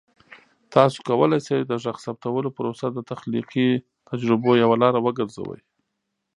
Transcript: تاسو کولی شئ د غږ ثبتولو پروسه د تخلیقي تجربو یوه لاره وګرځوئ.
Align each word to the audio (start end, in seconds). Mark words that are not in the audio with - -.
تاسو 0.73 0.97
کولی 1.07 1.39
شئ 1.47 1.59
د 1.65 1.73
غږ 1.83 1.97
ثبتولو 2.05 2.49
پروسه 2.57 2.85
د 2.91 2.99
تخلیقي 3.11 3.69
تجربو 4.09 4.51
یوه 4.63 4.75
لاره 4.81 4.99
وګرځوئ. 5.05 5.61